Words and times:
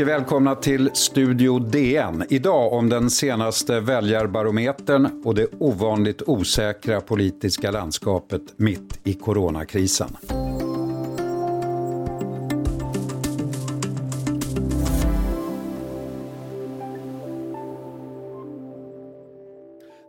Mycket 0.00 0.14
välkomna 0.14 0.54
till 0.54 0.90
Studio 0.94 1.58
DN. 1.58 2.24
Idag 2.28 2.72
om 2.72 2.88
den 2.88 3.10
senaste 3.10 3.80
väljarbarometern 3.80 5.22
och 5.24 5.34
det 5.34 5.46
ovanligt 5.58 6.22
osäkra 6.26 7.00
politiska 7.00 7.70
landskapet 7.70 8.42
mitt 8.56 9.00
i 9.04 9.14
coronakrisen. 9.14 10.16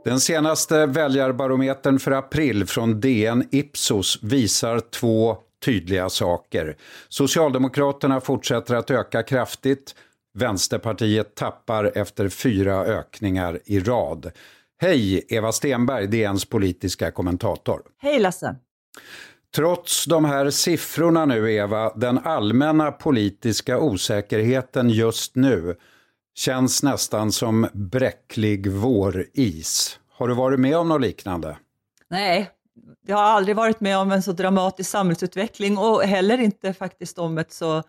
Den 0.03 0.19
senaste 0.19 0.85
väljarbarometern 0.85 1.99
för 1.99 2.11
april 2.11 2.65
från 2.65 3.01
DN 3.01 3.47
Ipsos 3.51 4.19
visar 4.23 4.79
två 4.79 5.37
tydliga 5.65 6.09
saker. 6.09 6.77
Socialdemokraterna 7.09 8.21
fortsätter 8.21 8.75
att 8.75 8.91
öka 8.91 9.23
kraftigt. 9.23 9.95
Vänsterpartiet 10.33 11.35
tappar 11.35 11.91
efter 11.95 12.29
fyra 12.29 12.85
ökningar 12.85 13.59
i 13.65 13.79
rad. 13.79 14.31
Hej 14.81 15.25
Eva 15.29 15.51
Stenberg, 15.51 16.07
DNs 16.07 16.45
politiska 16.45 17.11
kommentator. 17.11 17.81
Hej 17.97 18.19
Lasse. 18.19 18.55
Trots 19.55 20.05
de 20.05 20.25
här 20.25 20.49
siffrorna 20.49 21.25
nu 21.25 21.53
Eva, 21.53 21.93
den 21.95 22.17
allmänna 22.17 22.91
politiska 22.91 23.79
osäkerheten 23.79 24.89
just 24.89 25.35
nu 25.35 25.75
känns 26.35 26.83
nästan 26.83 27.31
som 27.31 27.67
bräcklig 27.73 28.67
våris. 28.67 29.99
Har 30.11 30.27
du 30.27 30.33
varit 30.33 30.59
med 30.59 30.77
om 30.77 30.89
något 30.89 31.01
liknande? 31.01 31.57
Nej, 32.09 32.51
jag 33.07 33.17
har 33.17 33.23
aldrig 33.23 33.55
varit 33.55 33.81
med 33.81 33.97
om 33.97 34.11
en 34.11 34.23
så 34.23 34.31
dramatisk 34.31 34.89
samhällsutveckling 34.89 35.77
och 35.77 36.03
heller 36.03 36.37
inte 36.37 36.73
faktiskt 36.73 37.19
om 37.19 37.37
ett 37.37 37.53
så 37.53 37.83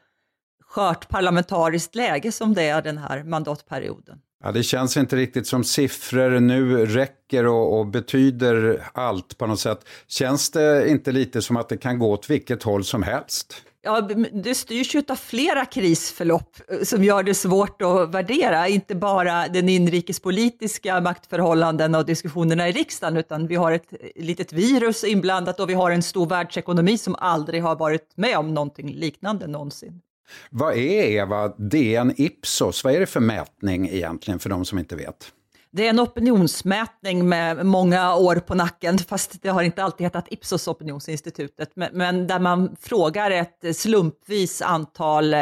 skört 0.75 1.08
parlamentariskt 1.08 1.94
läge 1.94 2.33
som 2.33 2.55
det 2.55 2.62
är 2.62 2.83
den 2.83 2.98
här 2.98 3.25
mandatperioden. 3.25 4.19
Ja, 4.44 4.53
det 4.53 4.62
känns 4.62 4.97
inte 4.97 5.16
riktigt 5.16 5.47
som 5.47 5.64
siffror 5.64 6.41
nu 6.41 6.86
räcker 6.86 7.47
och, 7.47 7.78
och, 7.78 7.86
betyder 7.86 8.83
allt 8.94 9.38
på 9.38 9.47
något 9.47 9.60
sätt. 9.60 9.88
Känns 10.06 10.50
det 10.50 10.91
inte 10.91 11.12
lite 11.12 11.42
som 11.42 11.56
att 11.56 11.69
det 11.69 11.77
kan 11.77 11.98
gå 11.98 12.12
åt 12.12 12.30
vilket 12.30 12.62
håll 12.62 12.84
som 12.84 13.03
helst? 13.03 13.62
Ja, 13.84 14.00
det 14.33 14.55
styrs 14.55 14.94
ju 14.94 15.02
av 15.08 15.16
flera 15.16 15.64
krisförlopp 15.64 16.56
eh, 16.69 16.80
som 16.83 17.05
gör 17.05 17.22
det 17.22 17.34
svårt 17.34 17.83
att 17.83 18.14
värdera, 18.14 18.69
inte 18.69 18.94
bara 18.94 19.48
den 19.48 19.69
inrikespolitiska 19.69 21.00
maktförhållanden 21.00 21.94
och 21.94 22.06
diskussionerna 22.06 22.69
i 22.69 22.72
riksdagen, 22.72 23.16
utan 23.16 23.47
vi 23.47 23.55
har 23.55 23.72
ett 23.72 23.92
eh, 23.92 24.25
litet 24.25 24.53
virus 24.53 25.05
inblandat 25.05 25.60
och 25.60 25.69
vi 25.69 25.75
har 25.75 25.91
en 25.91 26.03
stor 26.03 26.27
världsekonomi 26.27 26.98
som 26.98 27.14
aldrig 27.19 27.62
har 27.62 27.77
varit 27.77 28.12
med 28.14 28.38
om 28.38 28.55
någonting 28.55 28.94
liknande 28.94 29.47
någonsin. 29.47 30.00
Vad 30.50 30.75
är 30.77 31.03
Eva, 31.03 31.48
DN 31.48 32.14
Ipsos, 32.16 32.84
vad 32.84 32.94
är 32.94 33.00
det 33.00 33.06
för 33.06 33.20
mätning 33.20 33.88
egentligen 33.88 34.41
för 34.41 34.50
de 34.50 34.64
som 34.64 34.78
inte 34.78 34.97
vet? 34.97 35.33
Det 35.73 35.87
är 35.87 35.91
en 35.91 36.01
opinionsmätning 36.01 37.28
med 37.28 37.67
många 37.67 38.17
år 38.17 38.37
på 38.37 38.55
nacken, 38.55 38.98
fast 38.98 39.42
det 39.42 39.48
har 39.48 39.62
inte 39.62 39.84
alltid 39.84 40.05
hetat 40.05 40.27
Ipsos 40.31 40.69
opinionsinstitutet, 40.69 41.73
men, 41.75 41.89
men 41.92 42.27
där 42.27 42.39
man 42.39 42.77
frågar 42.81 43.31
ett 43.31 43.77
slumpvis 43.77 44.62
antal 44.62 45.34
eh, 45.34 45.41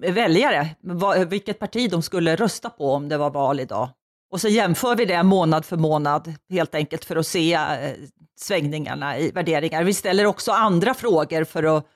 väljare 0.00 0.68
vad, 0.80 1.28
vilket 1.28 1.58
parti 1.58 1.90
de 1.90 2.02
skulle 2.02 2.36
rösta 2.36 2.70
på 2.70 2.92
om 2.92 3.08
det 3.08 3.16
var 3.16 3.30
val 3.30 3.60
idag. 3.60 3.88
Och 4.30 4.40
så 4.40 4.48
jämför 4.48 4.96
vi 4.96 5.04
det 5.04 5.22
månad 5.22 5.64
för 5.64 5.76
månad, 5.76 6.34
helt 6.50 6.74
enkelt 6.74 7.04
för 7.04 7.16
att 7.16 7.26
se 7.26 7.54
eh, 7.54 7.92
svängningarna 8.36 9.18
i 9.18 9.30
värderingar. 9.30 9.84
Vi 9.84 9.94
ställer 9.94 10.26
också 10.26 10.52
andra 10.52 10.94
frågor 10.94 11.44
för 11.44 11.76
att 11.76 11.86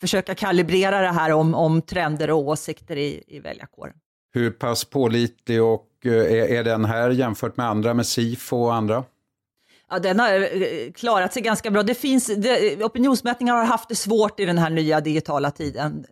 försöka 0.00 0.34
kalibrera 0.34 1.00
det 1.00 1.12
här 1.12 1.32
om, 1.32 1.54
om 1.54 1.82
trender 1.82 2.30
och 2.30 2.38
åsikter 2.38 2.96
i, 2.96 3.24
i 3.26 3.40
väljarkåren. 3.40 3.94
Hur 4.34 4.50
pass 4.50 4.84
pålitlig 4.84 5.62
och 5.62 5.88
eh, 6.04 6.12
är, 6.12 6.48
är 6.48 6.64
den 6.64 6.84
här 6.84 7.10
jämfört 7.10 7.56
med 7.56 7.66
andra, 7.66 7.94
med 7.94 8.06
SIFO 8.06 8.56
och 8.56 8.74
andra? 8.74 9.04
Ja, 9.90 9.98
den 9.98 10.20
har 10.20 10.28
eh, 10.28 10.92
klarat 10.94 11.32
sig 11.32 11.42
ganska 11.42 11.70
bra. 11.70 11.82
Det 11.82 11.94
finns, 11.94 12.26
det, 12.26 12.84
opinionsmätningar 12.84 13.54
har 13.54 13.64
haft 13.64 13.88
det 13.88 13.94
svårt 13.94 14.40
i 14.40 14.44
den 14.44 14.58
här 14.58 14.70
nya 14.70 15.00
digitala 15.00 15.50
tiden. 15.50 16.06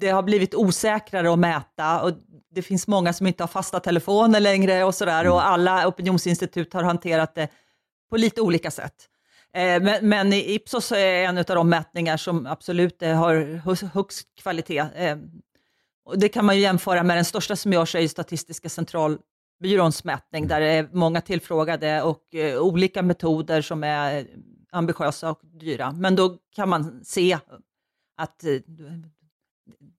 Det 0.00 0.08
har 0.08 0.22
blivit 0.22 0.54
osäkrare 0.54 1.32
att 1.32 1.38
mäta 1.38 2.02
och 2.02 2.12
det 2.54 2.62
finns 2.62 2.86
många 2.86 3.12
som 3.12 3.26
inte 3.26 3.42
har 3.42 3.48
fasta 3.48 3.80
telefoner 3.80 4.40
längre 4.40 4.84
och 4.84 4.94
sådär 4.94 5.20
mm. 5.20 5.32
och 5.32 5.46
alla 5.46 5.88
opinionsinstitut 5.88 6.72
har 6.72 6.82
hanterat 6.82 7.34
det 7.34 7.48
på 8.10 8.16
lite 8.16 8.40
olika 8.40 8.70
sätt. 8.70 8.94
Eh, 9.54 9.82
men, 9.82 10.08
men 10.08 10.32
Ipsos 10.32 10.92
är 10.92 11.24
en 11.24 11.38
av 11.38 11.44
de 11.44 11.68
mätningar 11.68 12.16
som 12.16 12.46
absolut 12.46 13.02
har 13.02 13.60
högst 13.94 14.26
kvalitet. 14.42 14.84
Och 16.08 16.18
det 16.18 16.28
kan 16.28 16.44
man 16.44 16.56
ju 16.56 16.62
jämföra 16.62 17.02
med 17.02 17.16
den 17.16 17.24
största 17.24 17.56
som 17.56 17.72
görs 17.72 17.94
i 17.94 18.08
Statistiska 18.08 18.68
centralbyråns 18.68 20.04
mätning, 20.04 20.48
där 20.48 20.60
det 20.60 20.66
är 20.66 20.88
många 20.92 21.20
tillfrågade 21.20 22.02
och 22.02 22.34
eh, 22.34 22.58
olika 22.58 23.02
metoder 23.02 23.62
som 23.62 23.84
är 23.84 24.26
ambitiösa 24.72 25.30
och 25.30 25.40
dyra. 25.60 25.92
Men 25.92 26.16
då 26.16 26.36
kan 26.54 26.68
man 26.68 27.00
se 27.04 27.38
att 28.16 28.44
eh, 28.44 28.50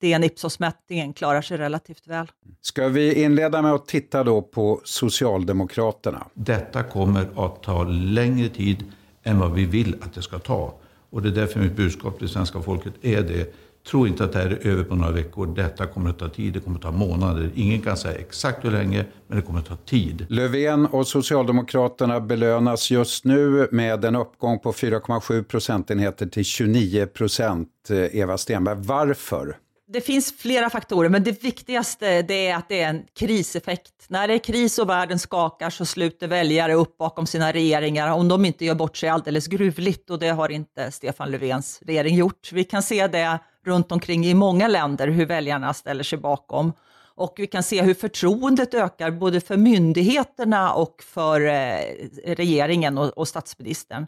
DN 0.01 0.23
Ipsos-mätningen 0.23 1.13
klarar 1.13 1.41
sig 1.41 1.57
relativt 1.57 2.07
väl. 2.07 2.31
Ska 2.61 2.87
vi 2.87 3.23
inleda 3.23 3.61
med 3.61 3.71
att 3.71 3.87
titta 3.87 4.23
då 4.23 4.41
på 4.41 4.81
Socialdemokraterna? 4.83 6.27
Detta 6.33 6.83
kommer 6.83 7.45
att 7.45 7.63
ta 7.63 7.83
längre 7.83 8.49
tid 8.49 8.83
än 9.23 9.39
vad 9.39 9.53
vi 9.53 9.65
vill 9.65 9.95
att 10.01 10.13
det 10.13 10.21
ska 10.21 10.39
ta. 10.39 10.73
Och 11.09 11.21
det 11.21 11.29
är 11.29 11.33
därför 11.33 11.59
mitt 11.59 11.75
budskap 11.75 12.19
till 12.19 12.29
svenska 12.29 12.61
folket 12.61 12.93
är 13.01 13.21
det 13.21 13.53
Tro 13.87 14.07
inte 14.07 14.23
att 14.23 14.33
det 14.33 14.39
här 14.39 14.49
är 14.49 14.67
över 14.67 14.83
på 14.83 14.95
några 14.95 15.11
veckor. 15.11 15.55
Detta 15.55 15.85
kommer 15.85 16.09
att 16.09 16.19
ta 16.19 16.29
tid, 16.29 16.53
det 16.53 16.59
kommer 16.59 16.75
att 16.75 16.81
ta 16.81 16.91
månader. 16.91 17.51
Ingen 17.55 17.81
kan 17.81 17.97
säga 17.97 18.19
exakt 18.19 18.65
hur 18.65 18.71
länge, 18.71 19.05
men 19.27 19.37
det 19.37 19.43
kommer 19.43 19.59
att 19.59 19.65
ta 19.65 19.75
tid. 19.75 20.25
Löfven 20.29 20.85
och 20.85 21.07
Socialdemokraterna 21.07 22.19
belönas 22.19 22.91
just 22.91 23.25
nu 23.25 23.67
med 23.71 24.05
en 24.05 24.15
uppgång 24.15 24.59
på 24.59 24.71
4,7 24.71 25.43
procentenheter 25.43 26.25
till 26.25 26.45
29 26.45 27.05
procent. 27.05 27.69
Eva 28.11 28.37
Stenberg, 28.37 28.77
varför? 28.79 29.57
Det 29.91 30.01
finns 30.01 30.37
flera 30.37 30.69
faktorer, 30.69 31.09
men 31.09 31.23
det 31.23 31.43
viktigaste 31.43 32.21
det 32.21 32.47
är 32.47 32.55
att 32.55 32.69
det 32.69 32.81
är 32.81 32.89
en 32.89 33.03
kriseffekt. 33.19 33.93
När 34.07 34.27
det 34.27 34.33
är 34.33 34.37
kris 34.37 34.79
och 34.79 34.89
världen 34.89 35.19
skakar 35.19 35.69
så 35.69 35.85
sluter 35.85 36.27
väljare 36.27 36.73
upp 36.73 36.97
bakom 36.97 37.27
sina 37.27 37.53
regeringar 37.53 38.11
om 38.11 38.27
de 38.27 38.45
inte 38.45 38.65
gör 38.65 38.75
bort 38.75 38.97
sig 38.97 39.09
alldeles 39.09 39.47
gruvligt 39.47 40.09
och 40.09 40.19
det 40.19 40.29
har 40.29 40.49
inte 40.49 40.91
Stefan 40.91 41.31
Löfvens 41.31 41.81
regering 41.85 42.15
gjort. 42.15 42.49
Vi 42.51 42.63
kan 42.63 42.83
se 42.83 43.07
det 43.07 43.39
runt 43.69 43.91
omkring 43.91 44.25
i 44.25 44.33
många 44.33 44.67
länder 44.67 45.07
hur 45.07 45.25
väljarna 45.25 45.73
ställer 45.73 46.03
sig 46.03 46.19
bakom. 46.19 46.73
Och 47.15 47.33
vi 47.37 47.47
kan 47.47 47.63
se 47.63 47.81
hur 47.81 47.93
förtroendet 47.93 48.73
ökar 48.73 49.11
både 49.11 49.41
för 49.41 49.57
myndigheterna 49.57 50.73
och 50.73 51.03
för 51.03 51.41
eh, 51.41 51.79
regeringen 52.25 52.97
och, 52.97 53.17
och 53.17 53.27
statsministern 53.27 54.07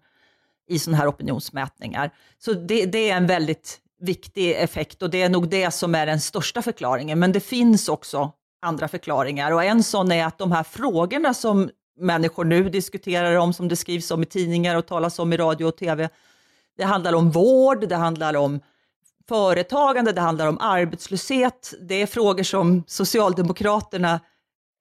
i 0.69 0.79
sådana 0.79 0.97
här 0.97 1.09
opinionsmätningar. 1.09 2.11
Så 2.39 2.53
det, 2.53 2.85
det, 2.85 3.09
är 3.09 3.17
en 3.17 3.27
väldigt 3.27 3.79
viktig 4.00 4.51
effekt 4.51 5.01
och 5.01 5.09
det 5.09 5.21
är 5.21 5.29
nog 5.29 5.50
det 5.50 5.71
som 5.71 5.95
är 5.95 6.05
den 6.05 6.19
största 6.19 6.61
förklaringen. 6.61 7.19
Men 7.19 7.31
det 7.31 7.39
finns 7.39 7.89
också 7.89 8.31
andra 8.61 8.88
förklaringar 8.88 9.51
och 9.51 9.63
en 9.63 9.83
sån 9.83 10.11
är 10.11 10.25
att 10.25 10.38
de 10.38 10.51
här 10.51 10.63
frågorna 10.63 11.33
som 11.33 11.69
människor 12.00 12.45
nu 12.45 12.69
diskuterar 12.69 13.35
om, 13.35 13.53
som 13.53 13.67
det 13.67 13.75
skrivs 13.75 14.11
om 14.11 14.23
i 14.23 14.25
tidningar 14.25 14.75
och 14.75 14.85
talas 14.85 15.19
om 15.19 15.33
i 15.33 15.38
radio 15.38 15.66
och 15.66 15.77
tv, 15.77 16.09
det 16.77 16.83
handlar 16.83 17.13
om 17.13 17.31
vård, 17.31 17.89
det 17.89 17.95
handlar 17.95 18.35
om 18.35 18.59
företagande, 19.27 20.11
det 20.11 20.21
handlar 20.21 20.47
om 20.47 20.57
arbetslöshet. 20.61 21.73
Det 21.81 22.01
är 22.01 22.06
frågor 22.06 22.44
som 22.44 22.83
Socialdemokraterna 22.88 24.19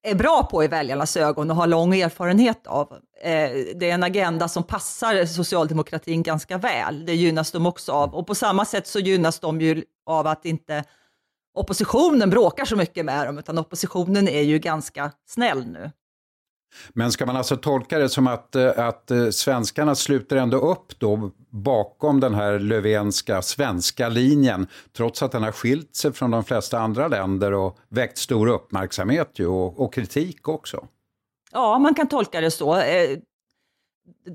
är 0.02 0.14
bra 0.14 0.48
på 0.50 0.64
i 0.64 0.68
väljarnas 0.68 1.16
ögon 1.16 1.50
och 1.50 1.56
har 1.56 1.66
lång 1.66 1.94
erfarenhet 1.94 2.66
av. 2.66 2.92
Eh, 3.22 3.50
det 3.74 3.90
är 3.90 3.94
en 3.94 4.02
agenda 4.02 4.48
som 4.48 4.62
passar 4.62 5.24
socialdemokratin 5.26 6.22
ganska 6.22 6.58
väl. 6.58 7.06
Det 7.06 7.14
gynnas 7.14 7.52
de 7.52 7.66
också 7.66 7.92
av. 7.92 8.14
Och 8.14 8.26
på 8.26 8.34
samma 8.34 8.64
sätt 8.64 8.86
så 8.86 8.98
gynnas 8.98 9.40
de 9.40 9.60
ju 9.60 9.84
av 10.06 10.26
att 10.26 10.44
inte 10.44 10.84
oppositionen 11.54 12.30
bråkar 12.30 12.64
så 12.64 12.76
mycket 12.76 13.04
med 13.04 13.26
dem, 13.26 13.38
utan 13.38 13.58
oppositionen 13.58 14.28
är 14.28 14.42
ju 14.42 14.58
ganska 14.58 15.12
snäll 15.26 15.66
nu. 15.66 15.90
Men 16.92 17.12
ska 17.12 17.26
man 17.26 17.36
alltså 17.36 17.56
tolka 17.56 17.98
det 17.98 18.08
som 18.08 18.26
att, 18.26 18.56
eh, 18.56 18.78
att 18.78 19.10
eh, 19.10 19.30
svenskarna 19.30 19.94
sluter 19.94 20.36
ändå 20.36 20.56
upp 20.56 20.98
då 20.98 21.30
bakom 21.50 22.20
den 22.20 22.34
här 22.34 22.58
Löfvenska 22.58 23.42
svenska 23.42 24.08
linjen, 24.08 24.66
trots 24.96 25.22
att 25.22 25.32
den 25.32 25.42
har 25.42 25.52
skilt 25.52 25.96
sig 25.96 26.12
från 26.12 26.30
de 26.30 26.44
flesta 26.44 26.78
andra 26.78 27.08
länder 27.08 27.52
och 27.52 27.78
väckt 27.88 28.18
stor 28.18 28.46
uppmärksamhet 28.48 29.30
ju, 29.34 29.46
och, 29.46 29.80
och 29.80 29.94
kritik 29.94 30.48
också? 30.48 30.86
Ja, 31.52 31.78
man 31.78 31.94
kan 31.94 32.08
tolka 32.08 32.40
det 32.40 32.50
så. 32.50 32.76
Eh, 32.76 33.18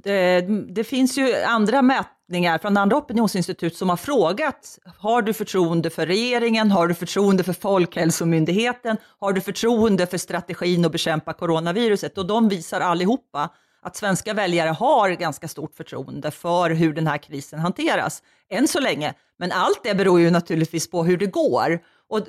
det, 0.04 0.42
det, 0.76 0.84
finns 0.84 1.18
ju 1.18 1.36
andra 1.36 1.82
mätningar 2.28 2.58
från 2.58 2.78
andra 2.78 2.98
opinionsinstitut 2.98 3.76
som 3.76 3.90
har 3.90 3.98
frågat, 3.98 4.80
har 4.98 5.22
du 5.22 5.34
förtroende 5.34 5.90
för 5.90 6.06
regeringen, 6.06 6.72
har 6.72 6.88
du 6.88 6.94
förtroende 6.94 7.44
för 7.44 7.54
Folkhälsomyndigheten, 7.54 8.98
har 9.20 9.34
du 9.34 9.42
förtroende 9.42 10.08
för 10.08 10.18
strategin 10.18 10.86
att 10.86 10.92
bekämpa 10.92 11.34
coronaviruset? 11.34 12.18
Och 12.18 12.26
de 12.26 12.50
visar 12.50 12.82
allihopa 12.82 13.50
att 13.82 13.96
svenska 13.96 14.34
väljare 14.34 14.70
har 14.70 15.10
ganska 15.10 15.48
stort 15.48 15.76
förtroende 15.76 16.32
för 16.32 16.70
hur 16.70 16.94
den 16.94 17.08
här 17.08 17.18
krisen 17.18 17.60
hanteras, 17.60 18.24
än 18.50 18.68
så 18.68 18.80
länge. 18.80 19.14
Men 19.40 19.52
allt 19.52 19.84
det 19.84 19.96
beror 19.96 20.20
ju 20.20 20.32
naturligtvis 20.32 20.90
på 20.90 21.04
hur 21.04 21.18
det 21.18 21.28
går. 21.28 21.80
Och 22.10 22.20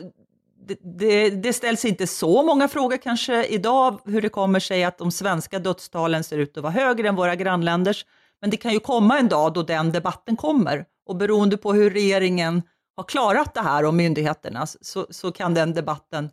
det, 0.69 0.79
det, 0.99 1.31
det, 1.31 1.53
ställs 1.53 1.85
inte 1.85 2.07
så 2.07 2.43
många 2.43 2.69
frågor 2.69 2.97
kanske 2.97 3.45
idag 3.45 4.01
hur 4.05 4.23
det 4.23 4.29
kommer 4.29 4.61
sig 4.61 4.85
att 4.85 4.99
de 4.99 5.11
svenska 5.11 5.59
dödstalen 5.59 6.25
ser 6.25 6.39
ut 6.39 6.57
att 6.57 6.63
vara 6.63 6.73
högre 6.73 7.09
än 7.09 7.17
våra 7.17 7.35
grannländers. 7.35 8.05
Men 8.41 8.51
det 8.51 8.57
kan 8.57 8.73
ju 8.73 8.81
komma 8.81 9.19
en 9.19 9.29
dag 9.29 9.53
då 9.53 9.63
den 9.63 9.93
debatten 9.93 10.37
kommer 10.37 10.85
och 11.07 11.17
beroende 11.17 11.57
på 11.57 11.73
hur 11.73 11.91
regeringen 11.91 12.63
har 12.97 13.05
klarat 13.05 13.55
det 13.55 13.61
här 13.61 13.85
och 13.85 13.95
myndigheterna 13.95 14.67
så, 14.67 15.07
så 15.11 15.33
kan 15.33 15.55
den 15.55 15.75
debatten 15.75 16.31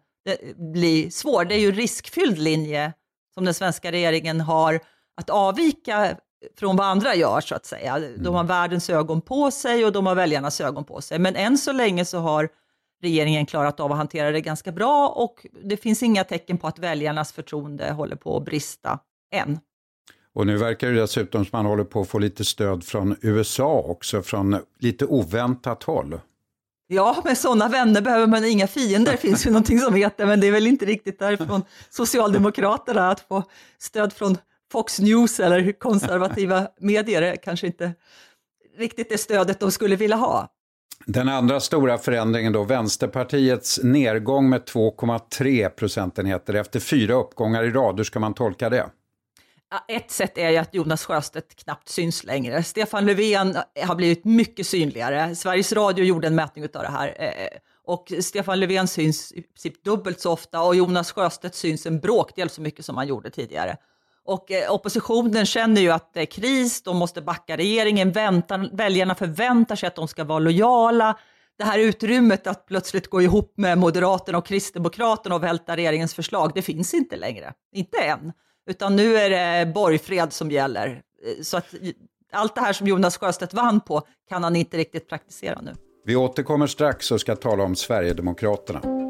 bli 0.73 1.11
svår. 1.11 1.45
Det 1.45 1.55
är 1.55 1.59
ju 1.59 1.69
en 1.69 1.75
riskfylld 1.75 2.37
linje 2.37 2.93
som 3.33 3.45
den 3.45 3.53
svenska 3.53 3.91
regeringen 3.91 4.41
har 4.41 4.79
att 5.21 5.29
avvika 5.29 6.17
från 6.59 6.75
vad 6.75 6.87
andra 6.87 7.15
gör 7.15 7.41
så 7.41 7.55
att 7.55 7.65
säga. 7.65 7.99
De 7.99 8.33
har 8.33 8.41
mm. 8.41 8.47
världens 8.47 8.89
ögon 8.89 9.21
på 9.21 9.51
sig 9.51 9.85
och 9.85 9.91
de 9.91 10.05
har 10.05 10.15
väljarnas 10.15 10.61
ögon 10.61 10.83
på 10.83 11.01
sig. 11.01 11.19
Men 11.19 11.35
än 11.35 11.57
så 11.57 11.71
länge 11.71 12.05
så 12.05 12.17
har 12.17 12.49
regeringen 13.01 13.45
klarat 13.45 13.79
av 13.79 13.91
att 13.91 13.97
hantera 13.97 14.31
det 14.31 14.41
ganska 14.41 14.71
bra 14.71 15.07
och 15.07 15.47
det 15.63 15.77
finns 15.77 16.03
inga 16.03 16.23
tecken 16.23 16.57
på 16.57 16.67
att 16.67 16.79
väljarnas 16.79 17.31
förtroende 17.31 17.91
håller 17.91 18.15
på 18.15 18.37
att 18.37 18.45
brista 18.45 18.99
än. 19.33 19.59
Och 20.33 20.47
nu 20.47 20.57
verkar 20.57 20.91
det 20.91 20.99
dessutom 21.01 21.45
som 21.45 21.49
man 21.57 21.65
håller 21.65 21.83
på 21.83 22.01
att 22.01 22.09
få 22.09 22.19
lite 22.19 22.45
stöd 22.45 22.83
från 22.83 23.15
USA 23.21 23.83
också, 23.87 24.21
från 24.21 24.57
lite 24.79 25.05
oväntat 25.05 25.83
håll. 25.83 26.19
Ja, 26.87 27.21
med 27.25 27.37
sådana 27.37 27.67
vänner 27.67 28.01
behöver 28.01 28.27
man 28.27 28.45
inga 28.45 28.67
fiender, 28.67 29.17
finns 29.17 29.45
ju 29.45 29.49
någonting 29.49 29.79
som 29.79 29.95
heter, 29.95 30.25
men 30.25 30.39
det 30.39 30.47
är 30.47 30.51
väl 30.51 30.67
inte 30.67 30.85
riktigt 30.85 31.19
därifrån 31.19 31.63
Socialdemokraterna 31.89 33.11
att 33.11 33.19
få 33.19 33.43
stöd 33.79 34.13
från 34.13 34.37
Fox 34.71 34.99
News 34.99 35.39
eller 35.39 35.79
konservativa 35.79 36.67
medier, 36.79 37.35
kanske 37.35 37.67
inte 37.67 37.93
riktigt 38.77 39.09
det 39.09 39.17
stödet 39.17 39.59
de 39.59 39.71
skulle 39.71 39.95
vilja 39.95 40.15
ha. 40.15 40.49
Den 41.05 41.29
andra 41.29 41.59
stora 41.59 41.97
förändringen 41.97 42.53
då, 42.53 42.63
Vänsterpartiets 42.63 43.79
nedgång 43.83 44.49
med 44.49 44.61
2,3 44.61 45.69
procentenheter 45.69 46.53
efter 46.53 46.79
fyra 46.79 47.13
uppgångar 47.13 47.63
i 47.63 47.69
rad, 47.69 47.97
hur 47.97 48.03
ska 48.03 48.19
man 48.19 48.33
tolka 48.33 48.69
det? 48.69 48.89
Ett 49.87 50.11
sätt 50.11 50.37
är 50.37 50.49
ju 50.49 50.57
att 50.57 50.73
Jonas 50.73 51.05
Sjöstedt 51.05 51.55
knappt 51.55 51.89
syns 51.89 52.23
längre. 52.23 52.63
Stefan 52.63 53.05
Löfven 53.05 53.57
har 53.83 53.95
blivit 53.95 54.25
mycket 54.25 54.67
synligare. 54.67 55.35
Sveriges 55.35 55.73
Radio 55.73 56.05
gjorde 56.05 56.27
en 56.27 56.35
mätning 56.35 56.63
av 56.63 56.81
det 56.81 56.91
här 56.91 57.15
eh, 57.19 57.57
och 57.85 58.13
Stefan 58.21 58.59
Löfven 58.59 58.87
syns 58.87 59.31
i 59.31 59.41
princip 59.41 59.83
dubbelt 59.83 60.19
så 60.19 60.31
ofta 60.31 60.61
och 60.61 60.75
Jonas 60.75 61.11
Sjöstedt 61.11 61.55
syns 61.55 61.85
en 61.85 61.99
bråkdel 61.99 62.49
så 62.49 62.61
mycket 62.61 62.85
som 62.85 62.97
han 62.97 63.07
gjorde 63.07 63.29
tidigare. 63.29 63.77
Och 64.25 64.51
eh, 64.51 64.71
oppositionen 64.71 65.45
känner 65.45 65.81
ju 65.81 65.91
att 65.91 66.13
det 66.13 66.21
är 66.21 66.25
kris, 66.25 66.81
de 66.81 66.97
måste 66.97 67.21
backa 67.21 67.57
regeringen, 67.57 68.11
väntar, 68.11 68.69
väljarna 68.73 69.15
förväntar 69.15 69.75
sig 69.75 69.87
att 69.87 69.95
de 69.95 70.07
ska 70.07 70.23
vara 70.23 70.39
lojala. 70.39 71.19
Det 71.57 71.63
här 71.63 71.79
utrymmet 71.79 72.47
att 72.47 72.65
plötsligt 72.65 73.09
gå 73.09 73.21
ihop 73.21 73.53
med 73.57 73.77
Moderaterna 73.77 74.37
och 74.37 74.45
Kristdemokraterna 74.45 75.35
och 75.35 75.43
välta 75.43 75.75
regeringens 75.75 76.13
förslag, 76.13 76.51
det 76.55 76.61
finns 76.61 76.93
inte 76.93 77.15
längre. 77.15 77.53
Inte 77.73 77.97
än. 77.97 78.33
Utan 78.69 78.95
nu 78.95 79.17
är 79.17 79.29
det 79.29 79.71
borgfred 79.73 80.33
som 80.33 80.51
gäller. 80.51 80.87
Eh, 81.25 81.43
så 81.43 81.57
att 81.57 81.73
eh, 81.73 81.79
allt 82.31 82.55
det 82.55 82.61
här 82.61 82.73
som 82.73 82.87
Jonas 82.87 83.17
Sjöstedt 83.17 83.53
vann 83.53 83.81
på 83.81 84.01
kan 84.29 84.43
han 84.43 84.55
inte 84.55 84.77
riktigt 84.77 85.09
praktisera 85.09 85.61
nu. 85.61 85.73
Vi 86.05 86.15
återkommer 86.15 86.67
strax 86.67 87.11
och 87.11 87.21
ska 87.21 87.35
tala 87.35 87.63
om 87.63 87.75
Sverigedemokraterna. 87.75 89.02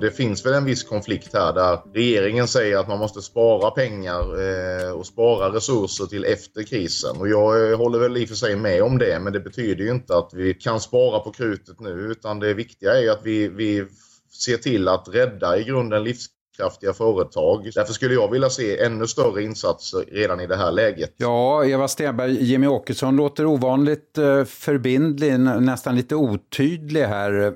Det 0.00 0.10
finns 0.10 0.46
väl 0.46 0.54
en 0.54 0.64
viss 0.64 0.84
konflikt 0.84 1.34
här 1.34 1.52
där 1.52 1.80
regeringen 1.94 2.48
säger 2.48 2.78
att 2.78 2.88
man 2.88 2.98
måste 2.98 3.22
spara 3.22 3.70
pengar 3.70 4.20
eh, 4.20 4.90
och 4.90 5.06
spara 5.06 5.54
resurser 5.54 6.06
till 6.06 6.24
efter 6.24 6.62
krisen. 6.62 7.16
Och 7.16 7.28
jag 7.28 7.70
eh, 7.70 7.76
håller 7.76 7.98
väl 7.98 8.16
i 8.16 8.24
och 8.24 8.28
för 8.28 8.36
sig 8.36 8.56
med 8.56 8.82
om 8.82 8.98
det, 8.98 9.20
men 9.20 9.32
det 9.32 9.40
betyder 9.40 9.84
ju 9.84 9.90
inte 9.90 10.16
att 10.16 10.30
vi 10.34 10.54
kan 10.54 10.80
spara 10.80 11.20
på 11.20 11.30
krutet 11.30 11.80
nu, 11.80 11.90
utan 11.90 12.40
det 12.40 12.54
viktiga 12.54 12.94
är 12.94 13.02
ju 13.02 13.10
att 13.10 13.22
vi, 13.22 13.48
vi 13.48 13.86
ser 14.44 14.56
till 14.56 14.88
att 14.88 15.08
rädda 15.08 15.58
i 15.58 15.64
grunden 15.64 16.04
livs 16.04 16.26
livskraftiga 16.58 16.92
företag. 16.92 17.70
Därför 17.74 17.92
skulle 17.92 18.14
jag 18.14 18.30
vilja 18.30 18.50
se 18.50 18.84
ännu 18.84 19.06
större 19.06 19.42
insatser 19.42 20.04
redan 20.12 20.40
i 20.40 20.46
det 20.46 20.56
här 20.56 20.72
läget. 20.72 21.14
Ja, 21.16 21.64
Eva 21.64 21.88
Stenberg, 21.88 22.44
Jimmy 22.44 22.66
Åkesson 22.66 23.16
låter 23.16 23.46
ovanligt 23.46 24.18
eh, 24.18 24.44
förbindlig, 24.44 25.40
nästan 25.40 25.96
lite 25.96 26.14
otydlig 26.14 27.02
här. 27.02 27.54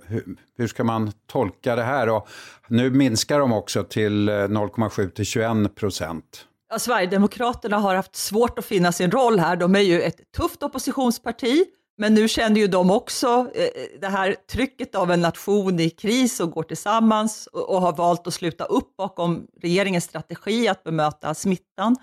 Hur 0.59 0.67
ska 0.67 0.85
man 0.85 1.13
tolka 1.27 1.77
det 1.77 1.83
här? 1.83 2.09
Och 2.09 2.29
nu 2.69 2.91
minskar 2.91 3.39
de 3.39 3.53
också 3.53 3.85
till 3.85 4.31
0,7 4.31 5.03
eh, 5.03 5.09
till 5.09 5.25
21 5.25 5.75
procent. 5.75 6.45
Ja, 6.71 6.79
Sverigedemokraterna 6.79 7.79
har 7.79 7.95
haft 7.95 8.17
svårt 8.17 8.59
att 8.59 8.65
finna 8.65 8.93
sin 8.93 9.11
roll 9.11 9.39
här. 9.39 9.57
De 9.57 9.75
är 9.75 9.81
ju 9.81 10.03
ett 10.03 10.33
tufft 10.37 10.63
oppositionsparti 10.63 11.65
men 11.99 12.15
nu 12.15 12.29
känner 12.29 12.61
ju 12.61 12.67
de 12.67 12.91
också 12.91 13.51
eh, 13.55 13.65
eh, 13.65 14.01
det 14.01 14.07
här 14.07 14.37
trycket 14.53 14.95
av 14.95 15.11
en 15.11 15.21
nation 15.21 15.81
i 15.81 15.91
kris 15.91 16.41
och 16.41 16.51
går 16.51 16.63
tillsammans 16.63 17.47
och, 17.53 17.71
och 17.71 17.81
har 17.81 17.93
valt 17.93 18.27
att 18.27 18.35
sluta 18.35 18.65
upp 18.65 18.97
bakom 18.97 19.47
regeringens 19.63 20.05
strategi 20.05 20.69
att 20.69 20.85
bemöta 20.85 21.35
smittan. 21.35 21.97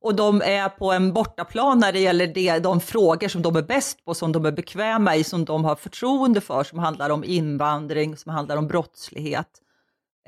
Och 0.00 0.14
de 0.14 0.42
är 0.42 0.68
på 0.68 0.92
en 0.92 1.12
bortaplan 1.12 1.78
när 1.78 1.92
det 1.92 1.98
gäller 1.98 2.26
det, 2.26 2.58
de 2.58 2.80
frågor 2.80 3.28
som 3.28 3.42
de 3.42 3.56
är 3.56 3.62
bäst 3.62 4.04
på, 4.04 4.14
som 4.14 4.32
de 4.32 4.46
är 4.46 4.52
bekväma 4.52 5.16
i, 5.16 5.24
som 5.24 5.44
de 5.44 5.64
har 5.64 5.76
förtroende 5.76 6.40
för, 6.40 6.64
som 6.64 6.78
handlar 6.78 7.10
om 7.10 7.24
invandring, 7.24 8.16
som 8.16 8.32
handlar 8.32 8.56
om 8.56 8.68
brottslighet. 8.68 9.48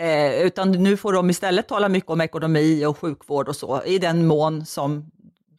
Eh, 0.00 0.42
utan 0.42 0.72
nu 0.72 0.96
får 0.96 1.12
de 1.12 1.30
istället 1.30 1.68
tala 1.68 1.88
mycket 1.88 2.10
om 2.10 2.20
ekonomi 2.20 2.84
och 2.86 2.98
sjukvård 2.98 3.48
och 3.48 3.56
så, 3.56 3.82
i 3.82 3.98
den 3.98 4.26
mån 4.26 4.66
som 4.66 5.10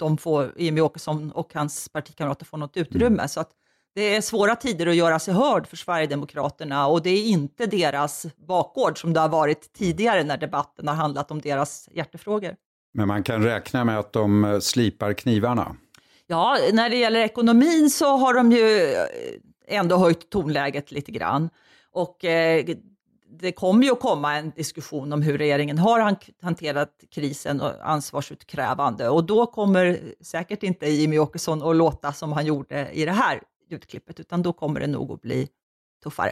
de 0.02 0.18
får, 0.18 0.54
Jimmie 0.58 0.82
Åkesson 0.82 1.32
och 1.32 1.54
hans 1.54 1.90
partikamrater 1.90 2.46
får 2.46 2.58
något 2.58 2.78
utrymme. 2.78 3.08
Mm. 3.08 3.28
Så 3.28 3.40
att 3.40 3.52
det 3.96 4.16
är 4.16 4.22
svåra 4.22 4.56
tider 4.56 4.88
att 4.88 4.96
göra 4.96 5.20
sig 5.20 5.34
hörd 5.34 5.68
för 5.68 5.78
Sverigedemokraterna 5.78 6.88
och 6.88 7.02
det 7.02 7.10
är 7.10 7.26
inte 7.26 7.66
deras 7.66 8.26
bakgård 8.48 9.02
som 9.02 9.14
det 9.14 9.20
har 9.20 9.30
varit 9.30 9.74
tidigare 9.74 10.24
när 10.24 10.38
debatten 10.38 10.88
har 10.88 10.96
handlat 10.96 11.32
om 11.32 11.42
deras 11.42 11.90
hjärtefrågor. 11.92 12.56
Men 12.94 13.08
man 13.08 13.24
kan 13.24 13.44
räkna 13.44 13.84
med 13.84 14.00
att 14.00 14.14
de 14.14 14.46
eh, 14.46 14.60
slipar 14.60 15.14
knivarna? 15.14 15.76
Ja, 16.28 16.58
när 16.74 16.90
det 16.90 16.96
gäller 16.96 17.20
ekonomin 17.20 17.90
så 17.90 18.18
har 18.18 18.34
de 18.34 18.52
ju 18.52 18.96
ändå 19.68 19.98
höjt 19.98 20.30
tonläget 20.30 20.92
lite 20.92 21.12
grann. 21.12 21.50
Och 21.92 22.26
eh, 22.26 22.66
det 23.40 23.52
kommer 23.52 23.84
ju 23.84 23.92
att 23.92 24.00
komma 24.00 24.38
en 24.38 24.52
diskussion 24.56 25.14
om 25.14 25.22
hur 25.22 25.38
regeringen 25.38 25.78
har 25.78 26.18
hanterat 26.42 27.04
krisen 27.12 27.62
och 27.62 27.72
ansvarsutkrävande 27.82 29.10
och 29.10 29.24
då 29.24 29.46
kommer 29.46 30.00
säkert 30.22 30.64
inte 30.64 30.90
Jimmy 30.90 31.20
Åkesson 31.20 31.64
att 31.64 31.76
låta 31.76 32.14
som 32.14 32.32
han 32.32 32.46
gjorde 32.46 32.90
i 32.92 33.06
det 33.06 33.12
här 33.12 33.42
ljudklippet, 33.70 34.20
utan 34.20 34.42
då 34.42 34.54
kommer 34.54 34.80
det 34.80 34.88
nog 34.88 35.12
att 35.12 35.22
bli 35.22 35.48
tuffare. 36.04 36.32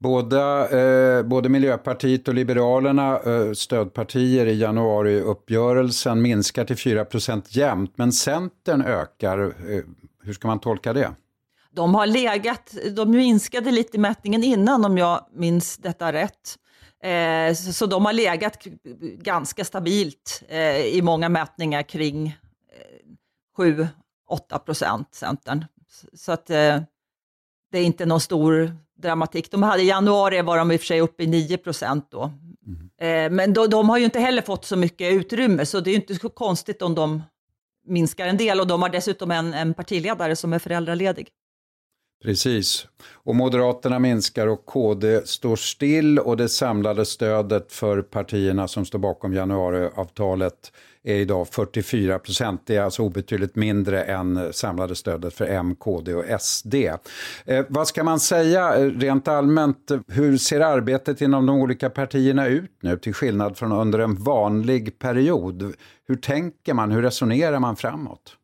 Båda, 0.00 0.68
eh, 0.68 1.22
både 1.22 1.48
Miljöpartiet 1.48 2.28
och 2.28 2.34
Liberalerna, 2.34 3.18
eh, 3.18 3.52
stödpartier 3.52 4.46
i 4.46 4.58
januariuppgörelsen, 4.58 6.22
minskar 6.22 6.64
till 6.64 6.76
4% 6.76 7.56
jämnt, 7.56 7.92
men 7.96 8.12
Centern 8.12 8.82
ökar. 8.82 9.38
Eh, 9.38 9.82
hur 10.22 10.32
ska 10.32 10.48
man 10.48 10.60
tolka 10.60 10.92
det? 10.92 11.10
De 11.74 11.94
har 11.94 12.06
legat, 12.06 12.74
de 12.96 13.10
minskade 13.10 13.70
lite 13.70 13.96
i 13.96 14.00
mätningen 14.00 14.44
innan 14.44 14.84
om 14.84 14.98
jag 14.98 15.26
minns 15.32 15.76
detta 15.76 16.12
rätt. 16.12 16.58
Eh, 17.02 17.54
så, 17.54 17.72
så, 17.72 17.86
de 17.86 18.04
har 18.04 18.12
legat 18.12 18.66
ganska 19.18 19.64
stabilt 19.64 20.42
eh, 20.48 20.76
i 20.76 21.02
många 21.02 21.28
mätningar 21.28 21.82
kring 21.82 22.26
eh, 22.26 23.88
7-8 24.30 24.58
procent, 24.58 25.14
Centern. 25.14 25.64
Så, 26.12 26.32
att 26.32 26.50
eh, 26.50 26.80
det 27.72 27.78
är 27.78 27.84
inte 27.84 28.06
någon 28.06 28.20
stor 28.20 28.76
dramatik. 28.98 29.50
De 29.50 29.62
hade, 29.62 29.82
I 29.82 29.88
januari 29.88 30.42
var 30.42 30.58
de 30.58 30.72
i 30.72 30.76
och 30.76 30.80
för 30.80 30.86
sig 30.86 31.00
uppe 31.00 31.22
i 31.22 31.26
9 31.26 31.56
procent 31.56 32.10
då. 32.10 32.32
Mm. 33.00 33.36
men 33.36 33.52
då, 33.52 33.66
de 33.66 33.88
har 33.88 33.98
ju 33.98 34.04
inte 34.04 34.20
heller 34.20 34.42
fått 34.42 34.64
så 34.64 34.76
mycket 34.76 35.12
utrymme, 35.12 35.66
så 35.66 35.80
det 35.80 35.90
är 35.90 35.94
inte 35.94 36.14
så 36.14 36.28
konstigt 36.28 36.82
om 36.82 36.94
de 36.94 37.22
minskar 37.86 38.26
en 38.26 38.36
del 38.36 38.60
och 38.60 38.66
de 38.66 38.82
har 38.82 38.88
dessutom 38.88 39.30
en, 39.30 39.54
en 39.54 39.74
partiledare 39.74 40.36
som 40.36 40.52
är 40.52 40.58
föräldraledig. 40.58 41.28
Precis. 42.24 42.86
Och 43.12 43.34
Moderaterna 43.34 43.98
minskar 43.98 44.46
och 44.46 44.66
KD 44.66 45.26
står 45.26 45.56
still 45.56 46.18
och 46.18 46.36
det 46.36 46.48
samlade 46.48 47.04
stödet 47.04 47.72
för 47.72 48.02
partierna 48.02 48.68
som 48.68 48.84
står 48.84 48.98
bakom 48.98 49.34
januariavtalet 49.34 50.72
är 51.02 51.14
idag 51.14 51.48
44 51.48 52.18
procent. 52.18 52.62
Det 52.66 52.76
är 52.76 52.82
alltså 52.82 53.02
obetydligt 53.02 53.56
mindre 53.56 54.02
än 54.04 54.52
samlade 54.52 54.94
stödet 54.94 55.34
för 55.34 55.46
M, 55.46 55.76
KD 55.76 56.14
och 56.14 56.40
SD. 56.40 56.74
Eh, 57.44 57.64
vad 57.68 57.88
ska 57.88 58.04
man 58.04 58.20
säga 58.20 58.76
eh, 58.76 58.90
rent 58.90 59.28
allmänt? 59.28 59.90
Hur 60.08 60.36
ser 60.36 60.60
arbetet 60.60 61.20
inom 61.20 61.46
de 61.46 61.56
olika 61.56 61.90
partierna 61.90 62.46
ut 62.46 62.72
nu 62.80 62.96
till 62.98 63.14
skillnad 63.14 63.56
från 63.56 63.72
under 63.72 63.98
en 63.98 64.14
vanlig 64.14 64.98
period? 64.98 65.74
Hur 66.06 66.16
tänker 66.16 66.74
man? 66.74 66.90
Hur 66.90 67.02
resonerar 67.02 67.58
man 67.58 67.76
framåt? 67.76 68.36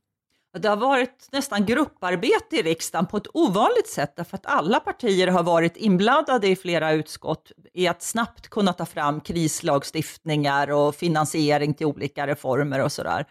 Det 0.58 0.68
har 0.68 0.76
varit 0.76 1.28
nästan 1.32 1.66
grupparbete 1.66 2.56
i 2.56 2.62
riksdagen 2.62 3.06
på 3.06 3.16
ett 3.16 3.26
ovanligt 3.34 3.88
sätt 3.88 4.12
därför 4.16 4.36
att 4.36 4.46
alla 4.46 4.80
partier 4.80 5.26
har 5.26 5.42
varit 5.42 5.76
inblandade 5.76 6.48
i 6.48 6.56
flera 6.56 6.92
utskott 6.92 7.52
i 7.72 7.88
att 7.88 8.02
snabbt 8.02 8.48
kunna 8.48 8.72
ta 8.72 8.86
fram 8.86 9.20
krislagstiftningar 9.20 10.70
och 10.70 10.94
finansiering 10.94 11.74
till 11.74 11.86
olika 11.86 12.26
reformer 12.26 12.84
och 12.84 12.92
sådär. 12.92 13.26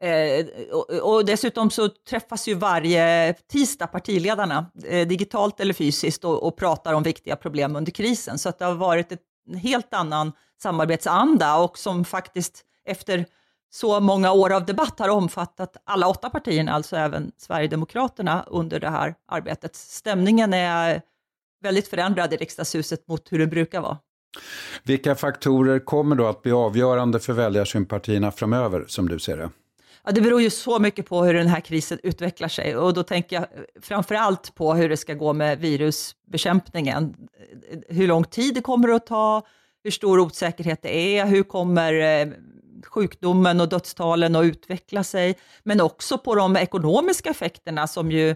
Eh, 0.00 0.46
och, 0.72 0.90
och, 0.90 1.24
dessutom 1.24 1.70
så 1.70 1.88
träffas 1.88 2.48
ju 2.48 2.54
varje 2.54 3.34
tisdag 3.52 3.86
partiledarna, 3.86 4.70
eh, 4.84 5.08
digitalt 5.08 5.60
eller 5.60 5.74
fysiskt, 5.74 6.24
och, 6.24 6.42
och, 6.42 6.56
pratar 6.56 6.92
om 6.92 7.02
viktiga 7.02 7.36
problem 7.36 7.76
under 7.76 7.92
krisen. 7.92 8.38
Så 8.38 8.48
att 8.48 8.58
det 8.58 8.64
har 8.64 8.74
varit 8.74 9.12
ett, 9.12 9.22
en 9.48 9.56
helt 9.56 9.94
annan 9.94 10.32
samarbetsanda 10.62 11.56
och 11.56 11.78
som 11.78 12.04
faktiskt 12.04 12.64
efter 12.84 13.26
så 13.70 14.00
många 14.00 14.32
år 14.32 14.52
av 14.52 14.66
debatt 14.66 14.98
har 14.98 15.08
omfattat 15.08 15.76
alla 15.84 16.08
åtta 16.08 16.30
partierna, 16.30 16.72
alltså 16.72 16.96
även 16.96 17.32
Sverigedemokraterna, 17.36 18.44
under 18.46 18.80
det 18.80 18.90
här 18.90 19.14
arbetet. 19.28 19.76
Stämningen 19.76 20.54
är 20.54 21.02
väldigt 21.62 21.88
förändrad 21.88 22.32
i 22.32 22.36
riksdagshuset 22.36 23.08
mot 23.08 23.32
hur 23.32 23.38
det 23.38 23.46
brukar 23.46 23.80
vara. 23.80 23.98
Vilka 24.82 25.14
faktorer 25.14 25.78
kommer 25.78 26.16
då 26.16 26.26
att 26.26 26.42
bli 26.42 26.52
avgörande 26.52 27.20
för 27.20 27.32
väljarsympatierna 27.32 28.32
framöver, 28.32 28.84
som 28.88 29.08
du 29.08 29.18
ser 29.18 29.36
det? 29.36 29.50
Ja, 30.04 30.12
det 30.12 30.20
beror 30.20 30.42
ju 30.42 30.50
så 30.50 30.78
mycket 30.78 31.08
på 31.08 31.24
hur 31.24 31.34
den 31.34 31.46
här 31.46 31.60
krisen 31.60 31.98
utvecklar 32.02 32.48
sig 32.48 32.76
och 32.76 32.94
då 32.94 33.02
tänker 33.02 33.36
jag 33.36 33.46
framför 33.82 34.14
allt 34.14 34.54
på 34.54 34.74
hur 34.74 34.88
det 34.88 34.96
ska 34.96 35.14
gå 35.14 35.32
med 35.32 35.58
virusbekämpningen. 35.58 37.14
Hur 37.88 38.06
lång 38.06 38.24
tid 38.24 38.54
det 38.54 38.60
kommer 38.60 38.88
att 38.88 39.06
ta, 39.06 39.42
hur 39.84 39.90
stor 39.90 40.18
osäkerhet 40.18 40.82
det 40.82 40.96
är, 40.96 41.26
hur 41.26 41.42
kommer 41.42 41.92
eh, 41.92 42.28
sjukdomen 42.84 43.60
och 43.60 43.68
dödstalen 43.68 44.36
att 44.36 44.44
utveckla 44.44 45.04
sig, 45.04 45.38
men 45.62 45.80
också 45.80 46.18
på 46.18 46.34
de 46.34 46.56
ekonomiska 46.56 47.30
effekterna 47.30 47.86
som 47.86 48.12
ju 48.12 48.34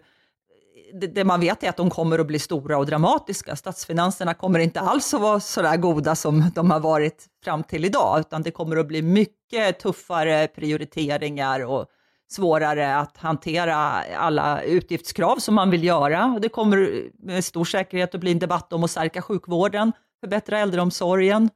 det 0.92 1.25
man 1.25 1.40
vet 1.40 1.62
är 1.62 1.68
att 1.68 1.76
de 1.76 1.90
kommer 1.90 2.18
att 2.18 2.26
bli 2.26 2.38
stora 2.38 2.78
och 2.78 2.87
dramatiska. 2.87 3.56
Statsfinanserna 3.56 4.35
kommer 4.35 4.59
inte 4.59 4.80
alls 4.80 5.14
att 5.14 5.20
vara 5.20 5.40
så 5.40 5.62
där 5.62 5.76
goda 5.76 6.14
som 6.14 6.50
de 6.54 6.70
har 6.70 6.80
varit 6.80 7.26
fram 7.44 7.62
till 7.62 7.85
idag, 7.85 8.20
utan 8.20 8.42
det 8.42 8.50
kommer 8.50 8.76
att 8.76 8.87
bli 8.87 9.02
mycket 9.02 9.80
tuffare 9.80 10.49
prioriteringar 10.49 11.66
och 11.66 11.87
svårare 12.30 12.97
att 12.97 13.16
hantera 13.16 13.76
alla 14.16 14.62
utgiftskrav 14.62 15.37
som 15.37 15.54
man 15.54 15.70
vill 15.70 15.85
göra. 15.85 16.38
Det 16.42 16.49
kommer 16.49 17.02
med 17.26 17.44
stor 17.44 17.64
säkerhet 17.64 18.14
att 18.14 18.20
bli 18.20 18.32
en 18.32 18.38
debatt 18.38 18.73
om 18.73 18.85
att 18.85 18.90
stärka 18.90 19.23
sjukvården, 19.23 19.92
förbättra 20.20 20.59
äldreomsorgen 20.59 21.50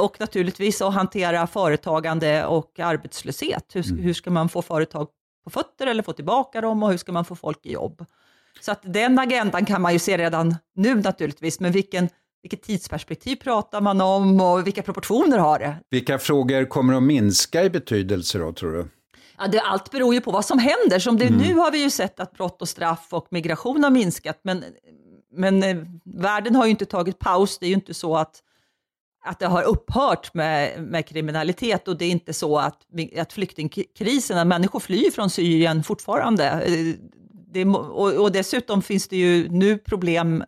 och 0.00 0.20
naturligtvis 0.20 0.82
att 0.82 0.94
hantera 0.94 1.46
företagande 1.46 2.46
och 2.46 2.80
arbetslöshet. 2.80 3.64
Hur, 3.72 3.90
mm. 3.90 4.02
hur 4.02 4.14
ska 4.14 4.30
man 4.30 4.48
få 4.48 4.62
företag 4.62 5.08
på 5.44 5.50
fötter 5.50 5.86
eller 5.86 6.02
få 6.02 6.12
tillbaka 6.12 6.60
dem 6.60 6.82
och 6.82 6.90
hur 6.90 6.96
ska 6.96 7.12
man 7.12 7.24
få 7.24 7.36
folk 7.36 7.66
i 7.66 7.72
jobb? 7.72 8.04
Så 8.60 8.72
att 8.72 8.80
den 8.82 9.18
agendan 9.18 9.66
kan 9.66 9.82
man 9.82 9.92
ju 9.92 9.98
se 9.98 10.18
redan 10.18 10.56
nu 10.74 10.94
naturligtvis, 10.94 11.60
men 11.60 11.72
vilken, 11.72 12.08
vilket 12.42 12.62
tidsperspektiv 12.62 13.36
pratar 13.36 13.80
man 13.80 14.00
om 14.00 14.40
och 14.40 14.66
vilka 14.66 14.82
proportioner 14.82 15.38
har 15.38 15.58
det? 15.58 15.76
Vilka 15.90 16.18
frågor 16.18 16.64
kommer 16.64 16.94
att 16.94 17.02
minska 17.02 17.64
i 17.64 17.70
betydelse 17.70 18.38
då, 18.38 18.52
tror 18.52 18.72
du? 18.72 18.88
Ja, 19.38 19.46
det, 19.46 19.60
allt 19.60 19.90
beror 19.90 20.14
ju 20.14 20.20
på 20.20 20.30
vad 20.30 20.44
som 20.44 20.58
händer. 20.58 20.98
Som 20.98 21.18
det, 21.18 21.26
mm. 21.26 21.40
Nu 21.40 21.54
har 21.54 21.70
vi 21.70 21.82
ju 21.82 21.90
sett 21.90 22.20
att 22.20 22.32
brott 22.32 22.62
och 22.62 22.68
straff 22.68 23.06
och 23.10 23.26
migration 23.30 23.84
har 23.84 23.90
minskat, 23.90 24.40
men, 24.42 24.64
men 25.32 25.62
eh, 25.62 25.76
världen 26.04 26.56
har 26.56 26.64
ju 26.64 26.70
inte 26.70 26.86
tagit 26.86 27.18
paus. 27.18 27.58
Det 27.58 27.66
är 27.66 27.68
ju 27.68 27.74
inte 27.74 27.94
så 27.94 28.16
att, 28.16 28.42
att 29.24 29.38
det 29.38 29.46
har 29.46 29.62
upphört 29.62 30.34
med, 30.34 30.82
med 30.82 31.06
kriminalitet 31.06 31.88
och 31.88 31.96
det 31.96 32.04
är 32.04 32.10
inte 32.10 32.32
så 32.32 32.58
att, 32.58 32.78
att 33.18 33.32
flyktingkrisen, 33.32 34.38
att 34.38 34.46
människor 34.46 34.80
flyr 34.80 35.10
från 35.10 35.30
Syrien 35.30 35.82
fortfarande. 35.82 36.44
Eh, 36.44 36.94
det, 37.52 37.64
och, 37.64 38.12
och, 38.12 38.32
dessutom 38.32 38.82
finns 38.82 39.08
det 39.08 39.16
ju 39.16 39.48
nu 39.48 39.78
problem 39.78 40.44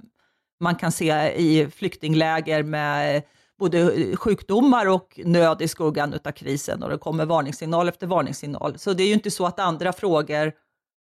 man 0.61 0.75
kan 0.75 0.93
se 0.93 1.33
i 1.37 1.71
flyktingläger 1.71 2.63
med 2.63 3.23
både 3.59 3.93
sjukdomar 4.17 4.87
och 4.87 5.21
nöd 5.25 5.63
i 5.63 5.69
skuggan 5.69 6.15
av 6.25 6.33
krisen 6.33 6.83
och 6.83 6.91
det 6.91 6.99
kommer 6.99 7.27
varningssignal 7.27 7.89
efter 7.89 8.07
varningssignal. 8.07 8.79
Så 8.79 8.93
det 8.93 9.03
är 9.03 9.07
ju 9.07 9.15
inte 9.15 9.31
så 9.31 9.47
att 9.47 9.61
andra 9.61 9.93
frågor 9.93 10.53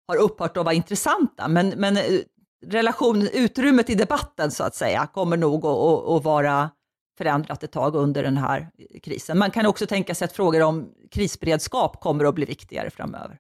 har 0.08 0.16
upphört 0.16 0.56
att 0.56 0.64
vara 0.64 0.75
intressanta, 0.75 1.49
men, 1.49 1.68
men 1.68 1.96
eh, 1.96 2.02
relation, 2.66 3.28
utrymmet 3.32 3.90
i 3.90 3.94
debatten 3.94 4.50
så 4.50 4.64
att 4.64 4.75
säga 4.75 5.08
kommer 5.14 5.37
nog 5.37 5.66
att, 5.66 5.78
att, 5.78 6.08
att 6.08 6.25
vara 6.25 6.70
förändrat 7.18 7.62
ett 7.62 7.73
tag 7.73 7.94
under 7.94 8.23
den 8.23 8.37
här 8.37 8.68
krisen. 9.02 9.38
Man 9.38 9.50
kan 9.50 9.66
också 9.66 9.87
tänka 9.87 10.14
sig 10.14 10.25
att 10.25 10.32
frågor 10.32 10.62
om 10.62 10.88
krisberedskap 11.11 12.00
kommer 12.00 12.25
att 12.25 12.35
bli 12.35 12.44
viktigare 12.44 12.90
framöver. 12.90 13.38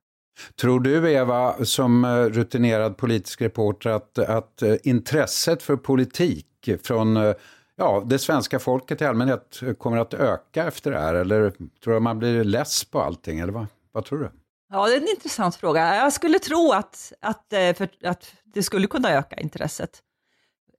Tror 0.60 0.80
du, 0.80 1.12
Eva, 1.12 1.64
som 1.64 2.04
eh, 2.04 2.08
rutinerad 2.08 2.96
politisk 2.96 3.42
reporter, 3.42 3.90
att, 3.90 4.18
att 4.18 4.62
eh, 4.62 4.74
intresset 4.82 5.62
för 5.62 5.76
politik 5.76 6.46
från 6.82 7.16
eh, 7.16 7.34
ja, 7.76 8.02
det 8.06 8.18
svenska 8.18 8.58
folket 8.58 9.00
i 9.00 9.04
allmänhet 9.04 9.60
kommer 9.78 9.96
att 9.96 10.14
öka 10.14 10.66
efter 10.66 10.90
det 10.90 10.98
här? 10.98 11.14
Eller 11.14 11.50
tror 11.50 11.92
du 11.92 11.96
att 11.96 12.02
man 12.02 12.18
blir 12.18 12.44
less 12.44 12.84
på 12.84 13.00
allting? 13.00 13.38
Eller 13.38 13.52
vad, 13.52 13.66
vad 13.92 14.04
tror 14.04 14.18
du? 14.18 14.30
Ja, 14.72 14.86
det 14.86 14.94
är 14.94 15.00
en 15.00 15.08
intressant 15.08 15.54
fråga. 15.54 15.96
Jag 15.96 16.12
skulle 16.12 16.38
tro 16.38 16.72
att, 16.72 17.12
att, 17.20 17.44
för, 17.50 17.88
att 18.04 18.32
det 18.44 18.62
skulle 18.62 18.86
kunna 18.86 19.10
öka 19.10 19.36
intresset. 19.36 20.02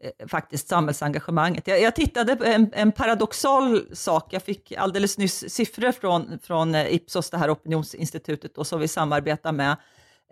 Eh, 0.03 0.27
faktiskt 0.27 0.67
samhällsengagemanget. 0.67 1.67
Jag, 1.67 1.81
jag 1.81 1.95
tittade 1.95 2.35
på 2.35 2.43
en, 2.43 2.69
en, 2.73 2.91
paradoxal 2.91 3.95
sak. 3.95 4.33
Jag 4.33 4.43
fick 4.43 4.71
alldeles 4.71 5.17
nyss 5.17 5.53
siffror 5.53 5.91
från, 5.91 6.39
från 6.43 6.75
eh, 6.75 6.93
Ipsos, 6.93 7.29
det 7.29 7.37
här 7.37 7.51
opinionsinstitutet 7.51 8.55
då, 8.55 8.63
som 8.63 8.79
vi 8.79 8.87
samarbetar 8.87 9.51
med, 9.51 9.75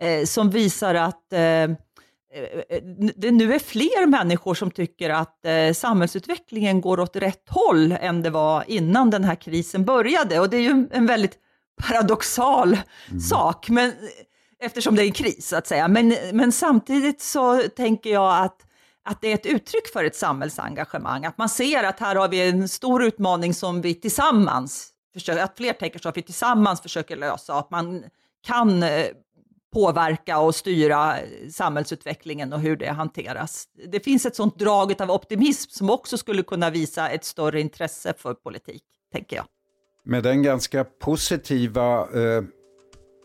eh, 0.00 0.24
som 0.24 0.50
visar 0.50 0.94
att 0.94 1.32
eh, 1.32 1.40
eh, 1.42 1.68
det 3.16 3.30
nu 3.30 3.54
är 3.54 3.58
fler 3.58 4.06
människor 4.06 4.54
som 4.54 4.70
tycker 4.70 5.10
att 5.10 5.46
eh, 5.46 5.72
samhällsutvecklingen 5.72 6.80
går 6.80 7.00
åt 7.00 7.16
rätt 7.16 7.48
håll 7.48 7.92
än 7.92 8.22
det 8.22 8.30
var 8.30 8.64
innan 8.66 9.10
den 9.10 9.24
här 9.24 9.34
krisen 9.34 9.84
började. 9.84 10.40
Och 10.40 10.50
det 10.50 10.56
är 10.56 10.62
ju 10.62 10.88
en 10.92 11.06
väldigt 11.06 11.38
paradoxal 11.88 12.78
mm. 13.08 13.20
sak, 13.20 13.68
men, 13.68 13.92
eftersom 14.60 14.96
det 14.96 15.02
är 15.02 15.06
en 15.06 15.12
kris, 15.12 15.52
att 15.52 15.66
säga. 15.66 15.88
Men, 15.88 16.16
men 16.32 16.52
samtidigt 16.52 17.20
så 17.20 17.62
tänker 17.62 18.10
jag 18.10 18.44
att 18.44 18.62
att 19.06 19.20
det 19.20 19.30
är 19.30 19.34
ett 19.34 19.46
uttryck 19.46 19.92
för 19.92 20.04
ett 20.04 20.16
samhällsengagemang. 20.16 21.24
Att 21.24 21.38
man 21.38 21.48
ser 21.48 21.84
att 21.84 22.00
här 22.00 22.16
har 22.16 22.28
vi 22.28 22.48
en 22.48 22.68
stor 22.68 23.04
utmaning 23.04 23.54
som 23.54 23.80
vi 23.80 23.94
tillsammans, 23.94 24.90
försöker, 25.14 25.42
att 25.42 25.56
fler 25.56 25.72
tänker 25.72 25.98
så, 25.98 26.08
att 26.08 26.16
vi 26.16 26.22
tillsammans 26.22 26.80
försöker 26.80 27.16
lösa, 27.16 27.54
att 27.54 27.70
man 27.70 28.04
kan 28.46 28.82
eh, 28.82 29.06
påverka 29.72 30.38
och 30.38 30.54
styra 30.54 31.18
eh, 31.18 31.48
samhällsutvecklingen 31.50 32.52
och 32.52 32.60
hur 32.60 32.76
det 32.76 32.88
hanteras. 32.88 33.64
Det 33.88 34.00
finns 34.00 34.26
ett 34.26 34.36
sånt 34.36 34.58
drag 34.58 35.02
av 35.02 35.10
optimism 35.10 35.70
som 35.70 35.90
också 35.90 36.18
skulle 36.18 36.42
kunna 36.42 36.70
visa 36.70 37.08
ett 37.08 37.24
större 37.24 37.60
intresse 37.60 38.14
för 38.18 38.34
politik, 38.34 38.82
tänker 39.12 39.36
jag. 39.36 39.44
Med 40.04 40.22
den 40.22 40.42
ganska 40.42 40.84
positiva 40.84 42.00
eh, 42.00 42.42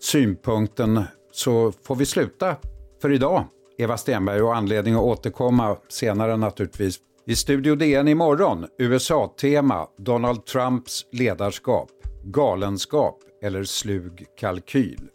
synpunkten 0.02 1.04
så 1.32 1.72
får 1.72 1.96
vi 1.96 2.06
sluta 2.06 2.56
för 3.02 3.12
idag. 3.12 3.46
Eva 3.82 3.98
Stenberg 3.98 4.42
och 4.42 4.56
anledning 4.56 4.94
att 4.94 5.02
återkomma 5.02 5.78
senare 5.90 6.38
naturligtvis. 6.38 7.00
I 7.26 7.36
Studio 7.36 7.76
DN 7.76 8.08
imorgon, 8.08 8.68
USA-tema, 8.78 9.88
Donald 9.98 10.46
Trumps 10.46 11.06
ledarskap, 11.12 11.90
galenskap 12.24 13.20
eller 13.44 13.64
slug 13.64 14.26
kalkyl. 14.40 15.08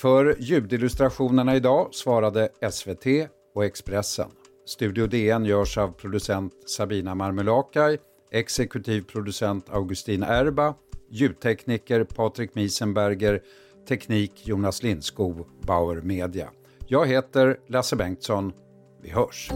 För 0.00 0.36
ljudillustrationerna 0.38 1.56
idag 1.56 1.88
svarade 1.94 2.48
SVT 2.70 3.06
och 3.54 3.64
Expressen. 3.64 4.28
Studio 4.66 5.06
DN 5.06 5.44
görs 5.44 5.78
av 5.78 5.88
producent 5.88 6.52
Sabina 6.66 7.14
Marmelakai, 7.14 7.98
exekutiv 8.32 9.02
producent 9.02 9.70
Augustin 9.70 10.22
Erba, 10.22 10.74
ljudtekniker 11.10 12.04
Patrik 12.04 12.54
Miesenberger, 12.54 13.42
teknik 13.88 14.46
Jonas 14.46 14.82
Lindskog, 14.82 15.46
Bauer 15.66 16.00
Media. 16.00 16.50
Jag 16.90 17.06
heter 17.06 17.56
Lasse 17.66 17.96
Bengtsson. 17.96 18.52
Vi 19.02 19.10
hörs! 19.10 19.50